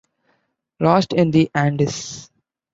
[0.79, 2.31] Lost in the Andes!